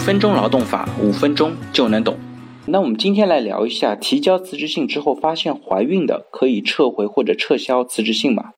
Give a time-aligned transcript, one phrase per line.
[0.00, 2.16] 分钟劳动法，五分钟就能懂。
[2.66, 8.52] 那我们今天来聊一下，提交辞职信之后发现怀孕的，可以撤回或者撤销辞职信吗？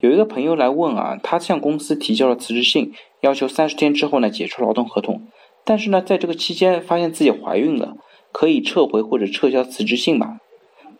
[0.00, 5.28] 有一个朋友来问啊，他向公司提交了辞职信，要求三十天之后呢解除劳动合同，
[5.64, 7.96] 但是呢在这个期间发现自己怀孕了，
[8.32, 10.38] 可以撤回或者撤销辞职信吗？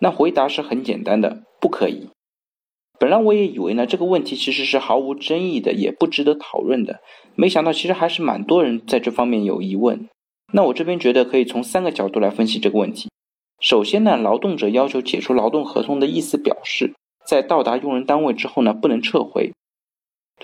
[0.00, 2.08] 那回答是很简单的，不可以。
[3.00, 7.00] 本来我也以为呢，这个问题其实是毫无争议的，也不值得讨论的。
[7.34, 10.06] 没想到其实还是蛮多人在这方面有疑问。
[10.52, 13.08] 那我这边觉得可以从三个角度来分析这个问题。
[13.58, 16.92] 首先呢，劳动者要求解除劳动合同的意思表示，
[17.26, 19.52] 在到达用人单位之后呢，不能撤回。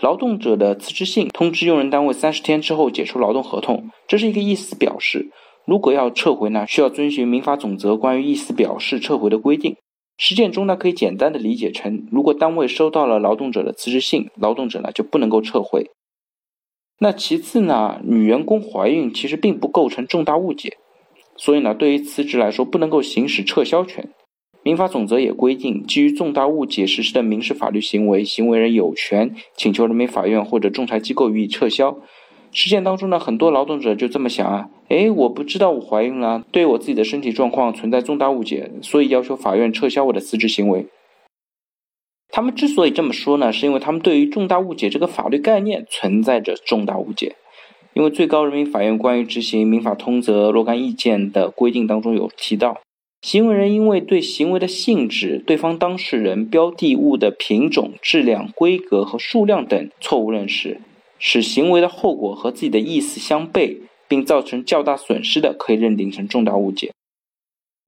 [0.00, 5.30] 劳动者的辞职信通知用人单位三十天之后解除劳动合同，这是一个意思表示。
[5.66, 9.76] 如果要撤回呢，需要遵循民法总则关于意思表示撤回的规定。
[10.16, 15.90] 实践中呢，可以简单的理解成，如果单位收到了劳动者的辞职信，劳动者呢就不能够撤回。
[16.98, 20.78] 那其次呢，女员工怀孕其实并不构成重大误解，
[21.36, 24.10] 所以呢，对于辞职来说不能够行使撤销权。
[24.62, 31.98] 民法总则也规定，基于重大误解实施的民事法律行为，行为人有权请求人民法院或者仲裁机构予以撤销。
[32.56, 40.86] 实践当中呢，很多劳动者就这么想啊，哎，我不知道我怀孕了，对我自己的身体状况存在重大误解，所以要求法院撤销我的辞职行为。
[42.30, 47.36] 他们之所以这么说呢，是因为他们对于重大误解这个法律概念存在着重大误解。
[47.92, 52.80] 因为最高人民法院关于执行民法通则若干意见的规定当中有提到，
[53.20, 60.80] 行为人因为对行为的性质、对方当事人标的物的品种、质量、规格和数量等错误认识。
[61.18, 63.78] 使行为的后果和自己的意思相悖，
[64.08, 66.92] 并造成较大损失的，可以认定成重大误解。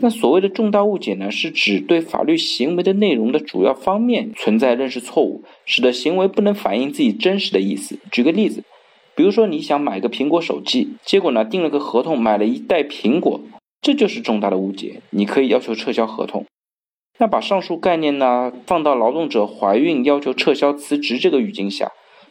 [0.00, 7.98] 那所谓的重大误解呢，是指对法律行为的内容的主要方面存在认识错误，使得行为不能反映自己真实的意思。
[8.12, 8.62] 举个例子，
[9.16, 13.40] 比如说你想买个苹果手机，结果呢订了个合同买了一袋苹果，
[13.82, 16.46] 这就是重大的误解，你可以要求撤销合同。
[17.18, 21.90] 那把上述概念呢放到劳动者怀孕要求撤销辞职这个语境下。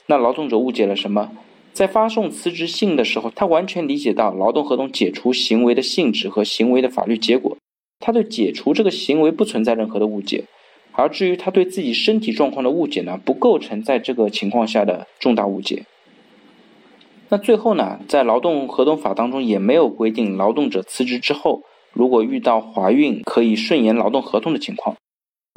[0.10, 1.32] 那劳动者误解了什么？
[1.74, 7.58] 在发送辞职信的时候，他完全理解到劳动合同解除行为的性质和行为的法律结果，
[8.00, 10.46] 他对解除这个行为不存在任何的误解。
[10.94, 15.84] 而至于他对自己身体状况的误解呢，不构成在这个情况下的重大误解。
[17.30, 24.96] 那最后呢，在劳动合同法当中也没有规定劳动者辞职之后，如果遇到怀孕可以顺延劳动合同的情况。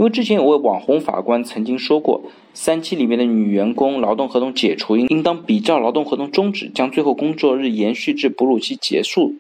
[0.01, 2.23] 因为之前有位网红法官曾经说过，
[2.55, 9.35] 三期里面的女员工劳动合同解除应应当比照劳动合同终止，将最后工作日延续至哺乳期结束。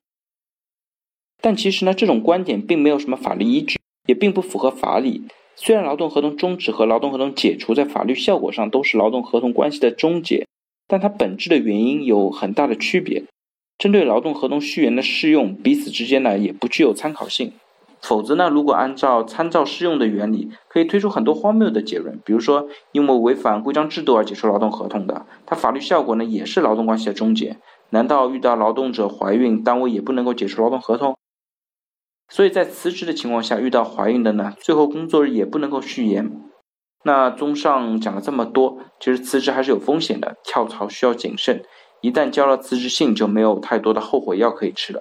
[1.40, 5.22] 但其实呢，这种观点并没有什么法律依据，也并不符合法理。
[5.56, 10.46] 虽然劳动合同终止和劳动合同解除在法律效果上都是劳动合同关系的终结，
[10.86, 13.24] 但它本质的原因有很大的区别。
[13.78, 17.50] 针对劳动合同续延的适用，彼此之间呢也不具有参考性。
[18.02, 18.48] 否则呢？
[18.48, 22.18] 如果按照参照适用的原理，可以推出很多荒谬的结论。
[22.24, 27.58] 比如说，因为违反规章制度而解除劳动合同的，它法律效果呢也是劳动关系的终结。
[27.90, 31.16] 难道遇到劳动者怀孕，单位也不能够解除劳动合同？
[32.28, 36.30] 所以在辞职的情况下遇到怀孕的呢，最后工作日也不能够续延。
[37.04, 41.62] 那综上讲了这么多，其实辞职还是有风险的，跳槽需要谨慎。
[42.00, 45.00] 一旦交了辞职信，就没有太多的后悔药可以吃了。